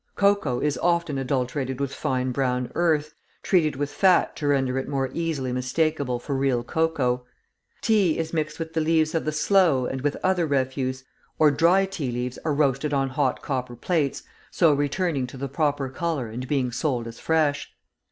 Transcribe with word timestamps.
Cocoa 0.15 0.59
is 0.61 0.79
often 0.79 1.19
adulterated 1.19 1.79
with 1.79 1.93
fine 1.93 2.31
brown 2.31 2.71
earth, 2.73 3.13
treated 3.43 3.75
with 3.75 3.91
fat 3.91 4.35
to 4.37 4.47
render 4.47 4.79
it 4.79 4.87
more 4.89 5.11
easily 5.13 5.51
mistakable 5.51 6.17
for 6.19 6.33
real 6.35 6.63
cocoa. 6.63 7.23
Tea 7.81 8.17
is 8.17 8.33
mixed 8.33 8.57
with 8.57 8.73
the 8.73 8.81
leaves 8.81 9.13
of 9.13 9.25
the 9.25 9.31
sloe 9.31 9.85
and 9.85 10.01
with 10.01 10.17
other 10.23 10.47
refuse, 10.47 11.03
or 11.37 11.51
dry 11.51 11.85
tea 11.85 12.11
leaves 12.11 12.39
are 12.43 12.55
roasted 12.55 12.95
on 12.95 13.09
hot 13.09 13.43
copper 13.43 13.75
plates, 13.75 14.23
so 14.49 14.73
returning 14.73 15.27
to 15.27 15.37
the 15.37 15.47
proper 15.47 15.87
colour 15.87 16.29
and 16.29 16.47
being 16.47 16.71
sold 16.71 17.05
as 17.05 17.19
fresh. 17.19 17.71